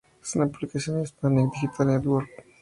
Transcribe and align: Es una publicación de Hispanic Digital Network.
Es 0.19 0.35
una 0.35 0.47
publicación 0.47 0.95
de 0.95 1.03
Hispanic 1.03 1.51
Digital 1.53 1.85
Network. 1.87 2.27